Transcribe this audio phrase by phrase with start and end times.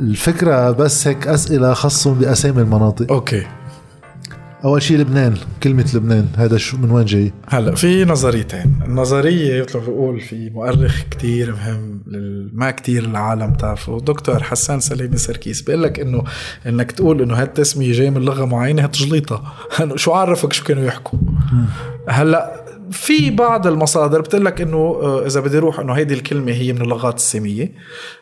[0.00, 3.12] الفكرة بس هيك أسئلة خاصة بأسامي المناطق.
[3.12, 3.46] أوكي.
[4.64, 8.80] أول شيء لبنان كلمة لبنان هذا شو من وين جاي؟ هلا في نظريتين.
[8.84, 12.02] النظرية مثل ما بقول في مؤرخ كتير مهم
[12.52, 15.62] ما كتير العالم تعرفه دكتور حسان سليمي سركيس.
[15.62, 16.24] بيقول لك إنه
[16.66, 19.54] إنك تقول إنه هالتسميه جاي من لغة معينة هتجليطها
[19.96, 21.18] شو عرفك شو كانوا يحكوا؟
[22.08, 26.72] هلا في بعض المصادر بتقول لك إنه آه، إذا بدي أروح إنه هيدي الكلمة هي
[26.72, 27.72] من اللغات الساميه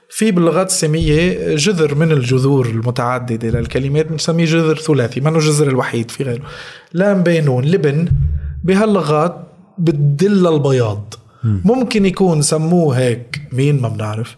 [0.09, 6.25] في باللغات الساميه جذر من الجذور المتعددة للكلمات بنسميه جذر ثلاثي ما الجذر الوحيد في
[6.25, 6.43] غيره.
[6.93, 8.09] لام بينون لبن
[8.65, 9.37] بهاللغات
[9.79, 11.15] بتدل البياض
[11.65, 14.37] ممكن يكون سموه هيك مين ما بنعرف.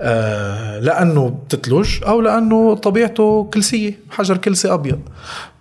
[0.00, 4.98] آه لأنه بتتلج أو لأنه طبيعته كلسية حجر كلسي أبيض.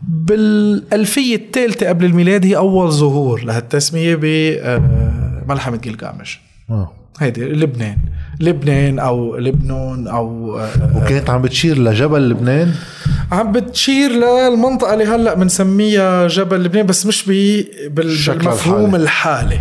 [0.02, 6.39] بالألفية الثالثة قبل الميلاد هي أول ظهور لهالتسمية بملحمه آه جلجامش.
[6.70, 6.91] آه.
[7.20, 7.97] هيدي لبنان.
[8.39, 12.73] لبنان أو لبنان أو آه، وكانت عم بتشير لجبل لبنان؟
[13.31, 17.25] عم بتشير للمنطقة اللي هلأ بنسميها جبل لبنان بس مش
[17.88, 19.59] بالمفهوم الحالي.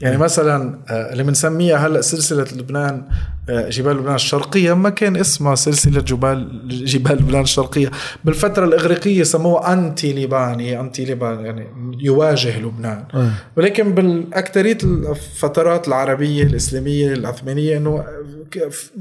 [0.00, 3.04] يعني مثلا آه، اللي بنسميها هلأ سلسلة لبنان
[3.48, 7.90] آه، جبال لبنان الشرقية ما كان اسمها سلسلة جبال جبال لبنان الشرقية.
[8.24, 11.66] بالفترة الإغريقية سموها انتي ليباني انتي ليبان يعني
[12.00, 13.04] يواجه لبنان.
[13.14, 13.30] آه.
[13.56, 18.04] ولكن بالأكثرية الفترات العربية الإسلامية العثمانيه إنه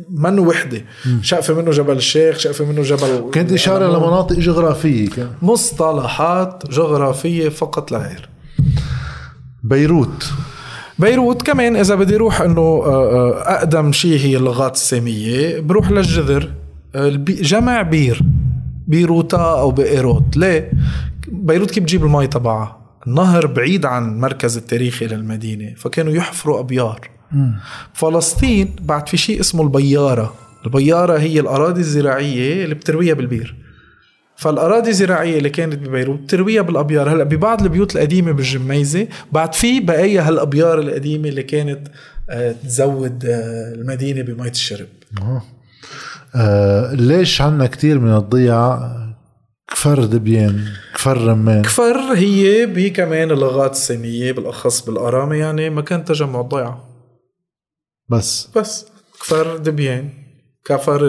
[0.09, 0.81] منه وحدة؟
[1.21, 5.29] شقفه منه جبل الشيخ شقفه منه جبل كانت إشارة لمناطق جغرافية كان.
[5.41, 8.29] مصطلحات جغرافية فقط لا غير.
[9.63, 10.31] بيروت.
[10.99, 16.51] بيروت كمان إذا بدي أروح إنه آه، آه، أقدم شيء هي اللغات الساميه بروح للجذر
[16.95, 18.21] آه، جمع بير
[18.87, 20.71] بيروتا أو بيروت ليه؟
[21.27, 27.09] بيروت كيف بتجيب المي تبعها؟ النهر بعيد عن المركز التاريخي للمدينه فكانوا يحفروا أبيار.
[27.93, 30.33] فلسطين بعد في شيء اسمه البيارة.
[30.65, 33.55] البيارة هي الأراضي الزراعية اللي بترويها بالبير.
[34.39, 37.09] فالأراضي الزراعية اللي كانت ببيروت ترويها بالأبيار.
[37.09, 41.87] هلأ ببعض البيوت القديمة بالجميزة بعد في بقايا هالأبيار القديمة اللي كانت
[42.29, 44.87] آه، تزود آه، المدينة بمية الشرب.
[45.21, 45.43] آه.
[46.35, 48.95] آه ليش عنا كتير من الضيعة؟
[49.67, 51.61] كفر دبيان كفر رمان.
[51.61, 56.89] كفر هي بكمان اللغات السامية بالأخص بالأرامة يعني مكان تجمع الضيعة.
[58.09, 58.49] بس.
[58.55, 58.85] بس.
[59.21, 60.09] كفر دبيان
[60.69, 61.07] كفر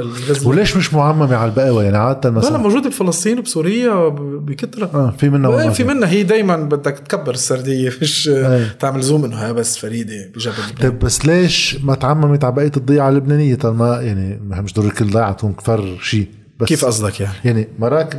[0.00, 2.50] الغزل وليش مش معممه على البقاوى يعني عادة مثلا.
[2.50, 6.08] لا موجوده بفلسطين وبسوريا بكثره آه في منها في منها.
[6.08, 7.92] هي دائما بدك تكبر السردية.
[8.02, 8.66] مش أي.
[8.80, 13.54] تعمل زوم إنه بس فريدة بجبل طيب بس ليش ما تعممت على بقية الضيعة اللبنانية؟
[13.54, 16.28] طالما يعني مش ضروري كل ضيعة تكون كفر شيء
[16.60, 17.68] بس كيف قصدك يعني؟ يعني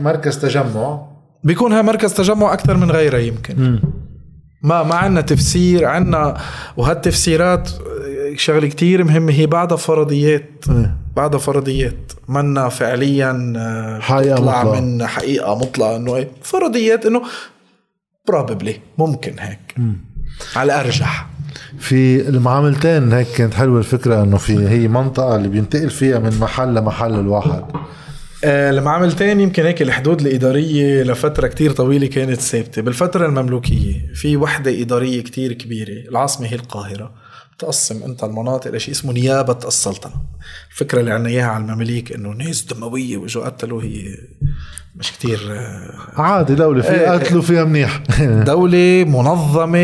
[0.01, 1.01] مركز تجمع.
[1.43, 3.55] بيكون ها مركز تجمع أكثر من غيرها يمكن.
[3.63, 4.00] م.
[4.63, 6.37] ما ما عندنا تفسير عندنا
[6.77, 7.69] وهالتفسيرات
[8.35, 10.97] شغله كتير مهمه هي بعدها فرضيات إيه.
[11.15, 14.79] بعدها فرضيات منا فعليا آه، حقيقة تطلع مطلع.
[14.79, 17.21] من حقيقة مطلقه إنه إيه فرضيات إنه
[18.27, 19.93] بروبلي ممكن هيك م.
[20.55, 21.27] على أرجح
[21.79, 26.75] في المعاملتين هيك كانت حلوة الفكرة إنه في هي منطقة اللي بينتقل فيها من محل
[26.75, 27.63] لمحل الواحد
[28.43, 32.81] آه المعاملتين يمكن هيك الحدود الإدارية لفترة كتير طويلة كانت ثابتة.
[32.81, 37.11] بالفترة المملوكية في وحدة إدارية كتير كبيرة العاصمة هي القاهرة.
[37.59, 40.13] تقسم أنت المناطق لشيء اسمه نيابة السلطنة.
[40.71, 44.17] الفكرة اللي عنا إياها على المماليك إنه ناس دموية واجوا قتلوا هي
[44.95, 47.97] مش كتير آه، عادي دولة في آه، قتلوا فيها منيح.
[48.21, 49.79] دولة منظمة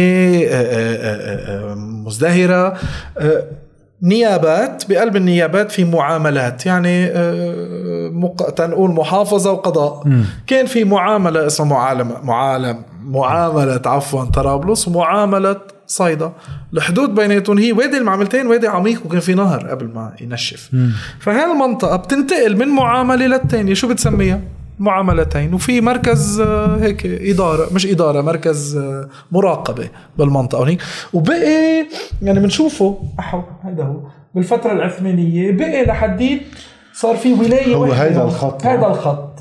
[0.50, 2.78] آه، مزدهرة.
[4.04, 7.12] نيابات بقلب النيابات في معاملات يعني
[8.10, 8.50] مق...
[8.50, 10.08] تنقول محافظة وقضاء.
[10.08, 10.24] م.
[10.48, 15.56] كان في معاملة اسمها معالمة معالم معاملة عفوا طرابلس ومعاملة
[15.88, 16.32] صيدا.
[16.74, 20.70] الحدود بيناتهم هي وادي المعملتين وادي عميق وكان في نهر قبل ما ينشف.
[21.20, 24.42] فهي المنطقة بتنتقل من معاملة للتانية شو بتسميها؟
[24.80, 30.82] معاملتين وفي مركز آه، هيك إدارة مش إدارة مركز آه، مراقبة بالمنطقة هيك
[31.14, 31.86] وبقي
[32.22, 34.00] يعني بنشوفه أحو هيدا هو
[34.36, 36.42] بالفترة العثمانية بقي لحديت
[36.94, 38.66] صار في ولاية هو هيدا الخط.
[38.66, 39.37] هيدا الخط.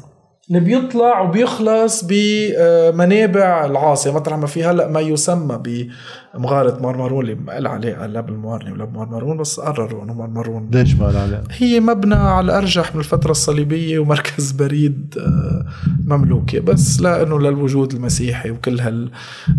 [0.49, 4.15] اللي بيطلع وبيخلص بمنابع العاصمة.
[4.15, 5.89] مطرح ما في هلأ ما يسمى
[6.35, 10.95] بمغارة مرمرون اللي ما قال عليه لا بالموارني ولا بمرمرون بس قرروا إنه مرمرون ليش
[10.95, 15.67] ما قال عليه؟ هي مبنى على الارجح من الفترة الصليبية ومركز بريد آه،
[16.05, 16.61] مملوكي.
[16.61, 19.11] بس لأنه للوجود المسيحي وكل هال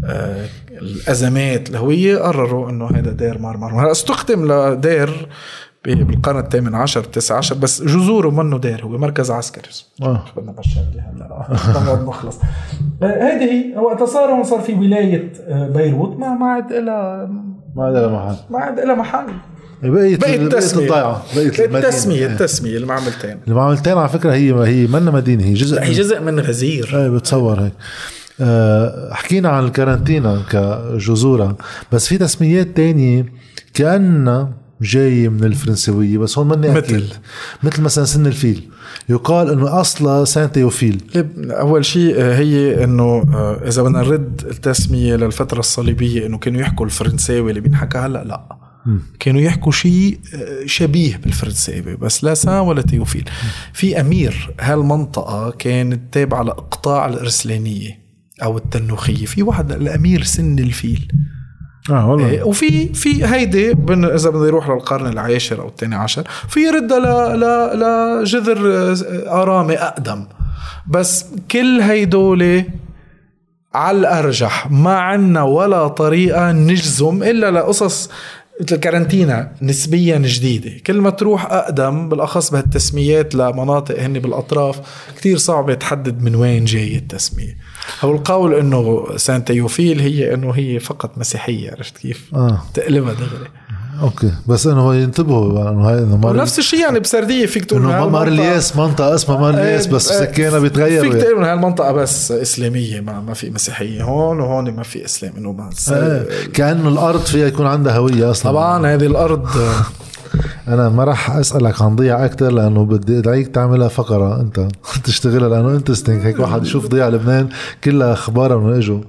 [0.06, 0.46] آه،
[0.82, 5.28] الأزمات الهوية قرروا إنه هذا دير مرمرون هلأ استخدم لدير
[5.96, 9.70] بالقرن الثامن عشر التاسع عشر بس جذوره منه دير هو مركز عسكري.
[10.02, 10.24] آه.
[10.38, 12.38] بدنا بالشغله هلا نخلص
[13.02, 13.46] هيدي
[13.76, 17.30] هي وقت صار هون صار في ولاية آه، بيروت ما ما عاد لها
[17.76, 18.36] ما عاد لها محل.
[18.50, 19.26] ما عاد لها محل.
[19.84, 20.84] بقيت بقيت التسمية.
[20.84, 21.80] الضيعه بقيت المدينة.
[21.80, 22.26] التسمية إيه.
[22.28, 26.40] التسمية المعملتين المعملتين على فكرة هي هي منا مدينة هي جزء هي من- جزء من
[26.40, 26.90] غزير.
[26.94, 27.74] إيه بتصور هيك.
[28.42, 31.58] آه، حكينا عن الكارنتينا كجذورة
[31.92, 33.26] بس في تسميات تانية
[33.74, 34.50] كأنها
[34.82, 37.04] جاي من الفرنسوية بس هون مني مثل؟ أكيد
[37.64, 38.70] مثل مثلا سن الفيل.
[39.10, 44.42] يقال إنه أصلا سان تيوفيل لب- أول شيء آه، هي إنه آه، إذا بدنا نرد
[44.50, 48.58] التسمية للفترة الصليبية إنه كانوا يحكوا الفرنساوي اللي بينحكى هلأ لا.
[49.20, 53.30] كانوا يحكوا شيء آه، شبيه بالفرنساوي بس لا Saint ولا Théophile.
[53.74, 58.00] في أمير هالمنطقة كانت تابعة لاقطاع الأرسلانية
[58.44, 59.26] أو التنوخية.
[59.26, 61.08] في واحد الامير سن الفيل.
[61.90, 62.30] آه والله.
[62.30, 67.40] إيه، وفي في هيدي إذا بده يروح للقرن العاشر أو الثاني عشر في يردها ل
[67.40, 67.80] ل
[68.22, 70.26] لجذر آه، آرامي أقدم.
[70.88, 72.64] بس كل هيدول
[73.74, 78.10] على الأرجح ما عنا ولا طريقة نجزم إلا لقصص
[78.62, 80.72] مثل الكارنتينا نسبيا جديدة.
[80.88, 84.80] كل ما تروح أقدم بالأخص بهالتسميات لمناطق هن بالأطراف
[85.18, 87.58] كتير صعب تحدد من وين جاي التسمية.
[88.04, 92.62] أو القول إنه Saint Théophile هي إنه هي فقط مسيحية عرفت كيف؟ آه.
[92.74, 93.48] تقلبها دغري.
[94.02, 98.10] أوكي بس إنه ينتبهوا إنه هاي إنه مار ونفس الشيء يعني بسردية فيك تقول إنه
[98.10, 102.32] مار الياس منطقة اسمها مار الياس بس إيه، سكانها بيتغير فيك تقول إنه هالمنطقه بس
[102.32, 107.20] إسلامية ما ما في مسيحية هون وهون ما في إسلام إنه بس آه، كأنه الأرض
[107.20, 108.52] فيها يكون عندها هوية أصلا.
[108.52, 109.48] طبعا هذه الأرض.
[110.68, 114.68] أنا ما راح أسألك عن ضيعه أكثر لأنه بدي أدعيك تعملها فقرة أنت
[115.06, 117.50] تشتغلها لأنه انترستنج هيك واحد يشوف ضيعه لبنان
[117.84, 119.00] كلها أخبار من إجوا.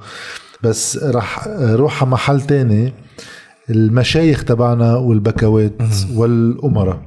[0.63, 2.93] بس راح روح على محل تاني.
[3.71, 5.73] المشايخ تبعنا والبكوات
[6.15, 7.01] والأمراء.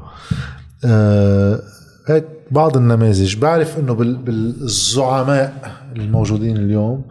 [0.86, 1.60] آه
[2.08, 3.36] هيك بعض النماذج.
[3.38, 7.04] بعرف إنه بال- بالزعماء الموجودين اليوم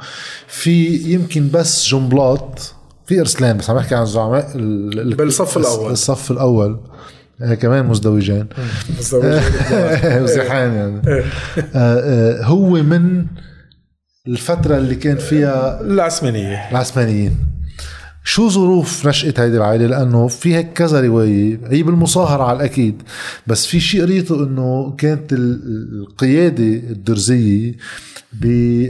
[0.48, 2.74] في يمكن بس جنبلاط
[3.06, 5.92] في إرسلان بس عم بحكي عن الزعماء ال- ال- بالصف الأول.
[5.92, 6.80] الصف الأول.
[7.42, 8.46] آه كمان مزدوجين
[10.22, 11.00] وزحان يعني.
[11.08, 11.24] آه
[11.74, 13.26] آه هو من
[14.26, 16.70] الفترة اللي كان فيها العثمانية.
[16.70, 17.36] العثمانيين.
[18.32, 23.02] شو ظروف نشأة هيدي العائلة؟ لأنه في هيك كذا رواية هي بالمصاهرة على الأكيد
[23.46, 25.60] بس في شيء قريته أنه كانت ال-
[26.00, 27.72] القيادة الدرزية
[28.32, 28.44] ب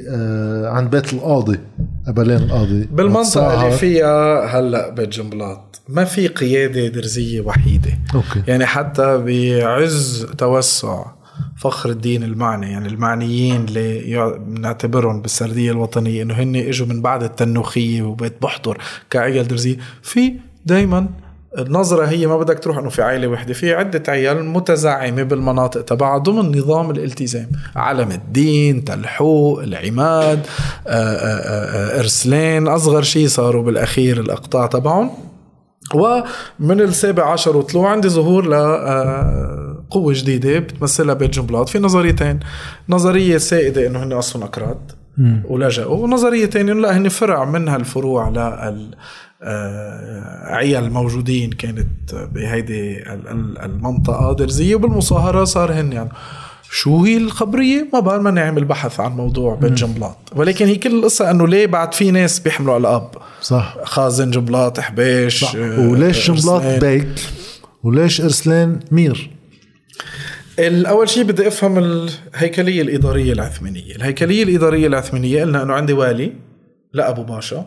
[0.08, 1.58] آه، عند بيت القاضي
[2.06, 2.88] أبلين القاضي.
[2.92, 3.66] بالمنطقة بتصاهر.
[3.66, 7.98] اللي فيها هلأ بيت جنبلاط ما في قيادة درزية وحيدة.
[8.14, 8.42] أوكي.
[8.48, 11.04] يعني حتى بعز توسع
[11.56, 18.02] فخر الدين المعني يعني المعنيين اللي بنعتبرهم بالسردية الوطنية إنه هن إجوا من بعد التنوخية
[18.02, 18.78] وبيت بحضر
[19.10, 19.76] كعيال درزية.
[20.02, 20.32] في
[20.66, 21.06] دائما
[21.58, 26.18] النظرة هي ما بدك تروح إنه في عائلة وحدة في عدة عيال متزعمة بالمناطق تبعها
[26.18, 27.48] ضمن نظام الالتزام.
[27.76, 30.46] علم الدين تلحوق العماد
[31.98, 35.10] ارسلان أصغر شيء صاروا بالأخير الأقطاع تبعهم.
[35.94, 38.48] ومن السابع عشر وطلوع عندي ظهور
[39.90, 42.40] لقوة جديدة بتمثلها بيت جنبلاط في نظريتين.
[42.88, 44.92] نظرية سائدة إنه هن أصلا اكراد
[45.48, 45.96] ولجأوا.
[45.96, 48.94] ونظرية تانية إنه لا هن فرع من هالفروع لل
[49.42, 51.86] آه، عيال الموجودين كانت
[52.34, 56.08] بهيدي ال- ال- المنطقة درزية وبالمصاهرة صار هن يعني.
[56.70, 60.98] شو هي الخبرية؟ ما بعرف ما نعمل بحث عن موضوع بيت جنبلاط ولكن هي كل
[60.98, 63.10] القصة إنه ليه بعد في ناس بيحملوا على الأب؟
[63.42, 63.76] صح.
[63.84, 65.54] خازن جنبلاط حبيش صح.
[65.56, 66.78] آه، وليش جنبلاط إرسلان.
[66.78, 67.08] بيك؟
[67.82, 69.30] وليش ارسلان مير؟
[70.68, 73.96] الأول شيء بدي أفهم الهيكلية الإدارية العثمانية.
[73.96, 76.32] الهيكلية الإدارية العثمانية قلنا أنه عندي والي
[76.92, 77.66] لأبو باشا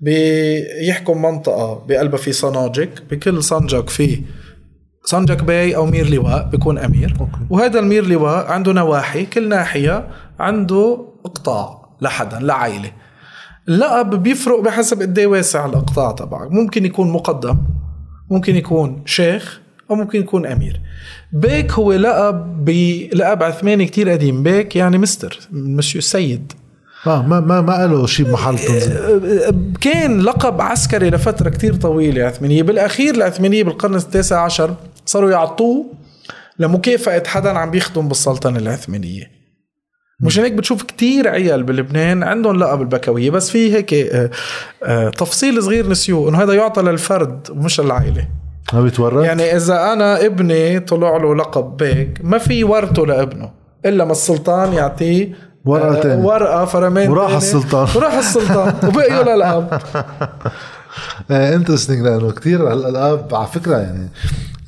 [0.00, 4.22] بيحكم منطقة بقلبها في صناجك بكل صنجك في
[5.04, 7.14] سنجق باي أو مير لواء بيكون أمير.
[7.20, 7.38] أوكي.
[7.50, 12.92] وهذا المير لواء عنده نواحي كل ناحية عنده إقطاع لحدا لعائلة.
[13.68, 16.52] اللقب بيفرق بحسب قد إيه واسع الأقطاع تبعك.
[16.52, 17.58] ممكن يكون مقدم
[18.30, 20.80] ممكن يكون شيخ أو ممكن يكون أمير.
[21.32, 24.42] بيك هو لقب بلقب عثماني كتير قديم.
[24.42, 26.52] بيك يعني mister monsieur سيد.
[27.06, 28.96] آه ما ما ما له شيء بمحل تنزيل
[29.80, 34.74] كان لقب عسكري لفترة كتير طويلة عثمانية بالأخير العثمانية بالقرن التاسع عشر
[35.06, 35.86] صاروا يعطوه
[36.58, 39.30] لمكافأة حدا عم بيخدم بالسلطنة العثمانية
[40.20, 44.30] مشان هيك بتشوف كتير عيال بلبنان عندهم لقب البكوية بس في هيك آه،
[44.84, 48.28] آه، تفصيل صغير نسيوه إنه هذا يعطى للفرد ومش للعائلة.
[48.72, 53.50] ما بيتورط يعني إذا أنا ابني طلع له لقب بيك ما في ورثه لابنه
[53.86, 55.32] إلا ما السلطان يعطيه
[55.64, 56.24] ورقة آه، تانية.
[56.26, 57.38] ورقة فرمان وراح تاني.
[57.38, 57.88] السلطان.
[57.96, 59.80] وراح السلطان وبقيوا للأب
[61.30, 64.08] انترستنج لأنه كثير الالقاب على فكرة يعني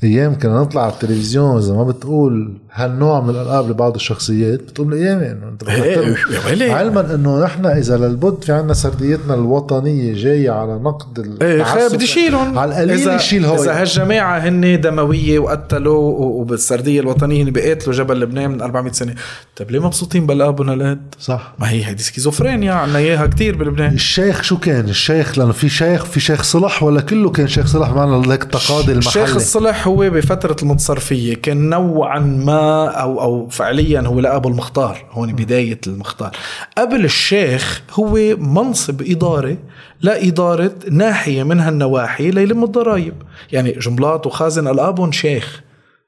[0.03, 5.31] أيام كنا نطلع على التلفزيون اذا ما بتقول هالنوع من الالقاب لبعض الشخصيات؟ بتقول ايامي
[5.31, 11.37] انه أنت إيه علما إنه نحن إذا للبد في عندنا سرديتنا الوطنية جاية على نقد
[11.41, 17.51] إيه بدي شيلهم على القليل يشيل هو إذا هالجماعة هن دموية وقتلوا وبالسردية الوطنية هن
[17.51, 19.15] بيقاتلوا جبل لبنان من 400 سنة.
[19.55, 21.53] طيب ليه مبسوطين بالابون هالقد؟ صح.
[21.59, 23.93] ما هي هيدي سكيزوفرينيا عندنا إياها كثير بلبنان.
[23.93, 27.89] الشيخ شو كان؟ الشيخ لأنه في شيخ في شيخ صلح ولا كله كان شيخ صلح؟
[27.89, 34.01] معنا لك تقاضي المحلي الشيخ الصلح هو بفترة المتصرفية كان نوعا ما أو أو فعليا
[34.01, 36.31] هو لأبو المختار هون بداية المختار.
[36.77, 39.57] قبل الشيخ هو منصب إداري
[40.01, 43.13] لإدارة ناحية من هالنواحي ليلم الضرائب.
[43.51, 45.61] يعني جملات وخازن الابون شيخ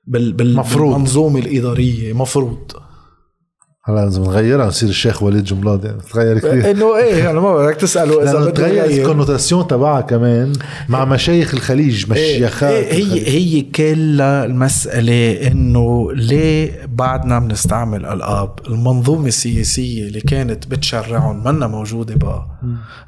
[0.08, 2.72] بال بالمنظومة الإدارية مفروض.
[3.86, 6.72] هلا لازم نغيرها نصير الشيخ وليد جملات يعني تغير كثير.
[6.72, 10.54] إنه إيه أنا ما بدك تساله إذا تغير الكونوتاسيون تبعها كمان
[10.90, 19.28] مع مشايخ الخليج مشيخات إيه هي هي كلها المسألة إنه ليه بعدنا بنستعمل ألقاب المنظومة
[19.28, 22.48] السياسية اللي كانت بتشرعهم منا موجودة بقى.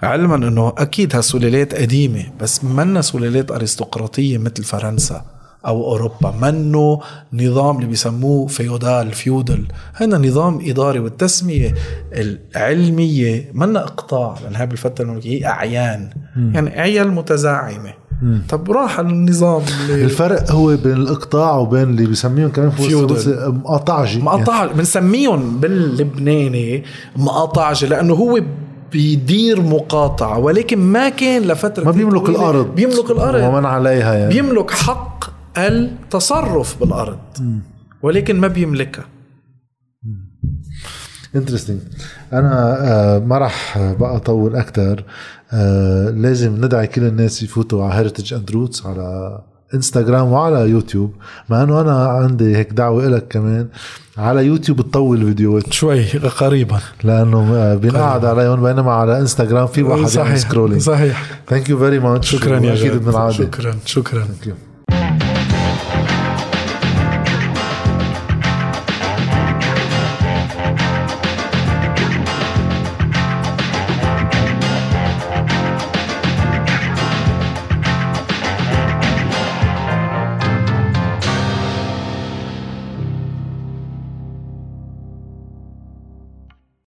[0.02, 5.22] علما إنه أكيد هالسلالات قديمة بس منا سلالات أرستقراطية مثل فرنسا.
[5.66, 6.34] أو أوروبا.
[6.42, 7.00] منه
[7.34, 9.66] نظام اللي بيسموه فيودال فيودل.
[9.96, 11.74] هنا نظام إداري والتسمية
[12.14, 13.52] العلمية.
[13.54, 16.10] منا إقطاع لأن هاي بالفترة الملكيه هي أعيان.
[16.36, 16.56] م.
[16.56, 17.94] يعني عيال متزاعمة.
[18.22, 18.38] م.
[18.50, 22.72] طب راح النظام اللي الفرق هو بين الإقطاع وبين اللي بيسميهم كمان
[23.48, 24.20] مقاطعجي.
[24.20, 24.78] مقاطعجي يعني.
[24.78, 26.84] بنسميهم باللبناني
[27.16, 28.42] مقاطعجي لأنه هو
[28.92, 32.76] بيدير مقاطعة ولكن ما كان لفترة ما بيملك الأرض.
[32.76, 33.44] بيملك الأرض.
[33.44, 34.34] ومن عليها يعني.
[34.34, 35.13] بيملك حق
[35.58, 37.20] التصرف بالأرض.
[38.02, 39.06] ولكن ما بيملكها.
[41.36, 41.80] interesting
[42.34, 45.04] أنا آه، ما راح بقى أطول أكثر
[45.54, 49.40] آه، لازم ندعي كل الناس يفوتوا على Heritage and Roots على
[49.74, 51.14] انستغرام وعلى يوتيوب
[51.50, 53.68] مع إنه أنا عندي هيك دعوة لك كمان.
[54.18, 55.74] على يوتيوب تطول فيديوهات.
[55.74, 56.80] شوي قريبا.
[57.04, 61.42] لأنه آه، بنقعد عليهم بينما على انستغرام في واحد صحيح scrolling صحيح.
[61.50, 64.28] thank you very much شكرا يا أكيد شكرا شكرا.
[64.46, 64.54] you